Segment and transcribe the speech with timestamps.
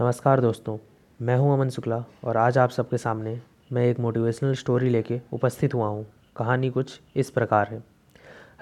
[0.00, 0.76] नमस्कार दोस्तों,
[1.20, 3.36] मैं हूँ अमन शुक्ला और आज आप सबके सामने
[3.72, 7.82] मैं एक मोटिवेशनल स्टोरी लेके उपस्थित हुआ हूँ। कहानी कुछ इस प्रकार है।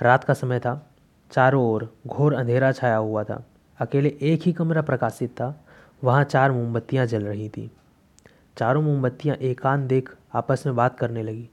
[0.03, 0.91] रात का समय था,
[1.31, 3.43] चारों ओर घोर अंधेरा छाया हुआ था।
[3.79, 5.55] अकेले एक ही कमरा प्रकाशित था,
[6.05, 7.71] वहाँ चार मोमबत्तियाँ जल रही थी।
[8.59, 11.49] चारों मोमबत्तियाँ एकांत देख आपस में बात करने लगी।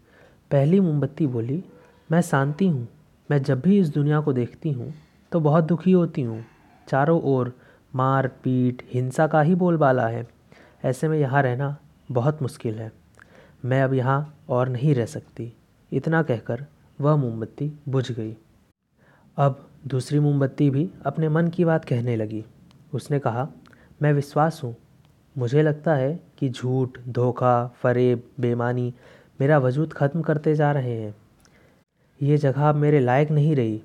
[0.52, 1.64] पहली मोमबत्ती बोली,
[2.12, 2.88] मैं शांति हूँ,
[3.30, 4.94] मैं जब भी इस दुनिया को देखती हूँ
[5.32, 6.44] तो बहुत दुखी होती हूँ।
[6.88, 7.54] चारों ओर
[7.96, 10.26] मार पीट हिंसा का ही बोलबाला है।
[10.86, 11.76] ऐसे में यहाँ रहना
[12.12, 12.92] बहुत मुश्किल है।
[13.66, 15.52] मैं अब यहाँ और नहीं रह सकती।
[15.92, 16.66] इतना कहकर
[17.00, 18.36] वह मोमबत्ती बुझ गई।
[19.38, 22.44] अब दूसरी मोमबत्ती भी अपने मन की बात कहने लगी।
[22.94, 23.48] उसने कहा,
[24.02, 24.76] मैं विश्वास हूँ।
[25.36, 28.94] मुझे लगता है कि झूठ, धोखा, फरेब, बेमानी
[29.42, 31.16] मेरा वजूद ख़त्म करते जा रहे हैं।
[32.22, 33.82] ये जगह अब मेरे लायक नहीं रही।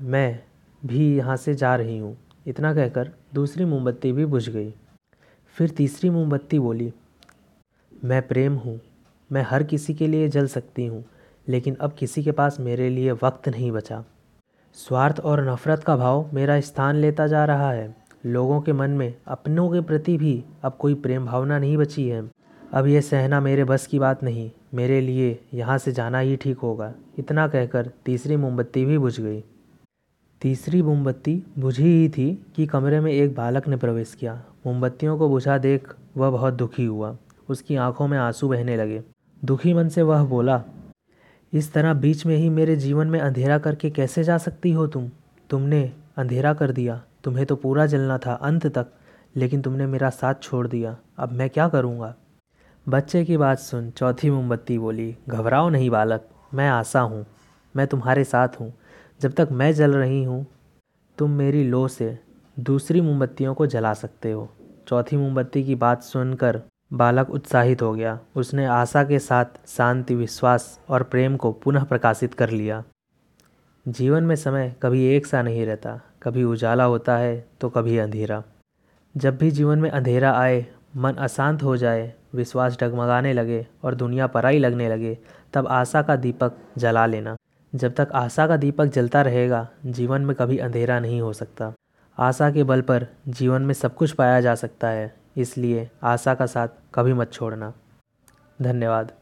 [0.00, 0.42] मैं
[0.82, 4.72] भी यहाँ से जा रही हूँ। इतना कहकर दूसरी मोमबत्ती भी बुझ गई।
[5.56, 6.92] फिर तीसरी मोमबत्ती बोली,
[7.92, 8.78] मैं प्रेम हूँ,
[9.30, 11.04] मैं हर किसी के लिए जल सकती हूँ,
[11.46, 14.04] लेकिन अब किसी के पास मेरे लिए वक्त नहीं बचा।
[14.76, 17.94] स्वार्थ और नफ़रत का भाव मेरा स्थान लेता जा रहा है।
[18.26, 22.22] लोगों के मन में अपनों के प्रति भी अब कोई प्रेम भावना नहीं बची है।
[22.72, 26.58] अब यह सहना मेरे बस की बात नहीं, मेरे लिए यहाँ से जाना ही ठीक
[26.58, 29.42] होगा। इतना कहकर तीसरी मोमबत्ती भी बुझ गई।
[30.44, 35.28] तीसरी मोमबत्ती बुझी ही थी कि कमरे में एक बालक ने प्रवेश किया। मोमबत्तियों को
[35.28, 37.16] बुझा देख वह बहुत दुखी हुआ।
[37.48, 39.02] उसकी आँखों में आँसू बहने लगे।
[39.44, 40.62] दुखी मन से वह बोला,
[41.52, 45.10] इस तरह बीच में ही मेरे जीवन में अंधेरा करके कैसे जा सकती हो तुम?
[45.50, 48.86] तुमने अंधेरा कर दिया। तुम्हें तो पूरा जलना था अंत तक,
[49.36, 52.14] लेकिन तुमने मेरा साथ छोड़ दिया। अब मैं क्या करूँगा?
[52.88, 57.26] बच्चे की बात सुन चौथी मोमबत्ती बोली, घबराओ नहीं बालक, मैं आशा हूँ।
[57.76, 58.72] मैं तुम्हारे साथ हूँ।
[59.20, 60.46] जब तक मैं जल रही हूँ,
[61.18, 62.18] तुम मेरी लो से
[62.56, 64.48] दूसरी मोमबत्तियों को जला सकते हो।
[64.88, 66.60] चौथी मोमबत्ती की बात सुनकर
[66.92, 72.34] बालक उत्साहित हो गया। उसने आशा के साथ शांति, विश्वास और प्रेम को पुनः प्रकाशित
[72.34, 72.82] कर लिया।
[73.86, 78.42] जीवन में समय कभी एक सा नहीं रहता। कभी उजाला होता है तो कभी अंधेरा।
[79.14, 84.26] जब भी जीवन में अंधेरा आए, मन अशांत हो जाए, विश्वास डगमगाने लगे और दुनिया
[84.26, 85.18] पराई लगने लगे,
[85.52, 87.36] तब आशा का दीपक जला लेना।
[87.74, 91.72] जब तक आशा का दीपक जलता रहेगा, जीवन में कभी अंधेरा नहीं हो सकता।
[92.18, 96.46] आशा के बल पर जीवन में सब कुछ पाया जा सकता है, इसलिए आशा का
[96.46, 97.72] साथ कभी मत छोड़ना।
[98.62, 99.12] धन्यवाद।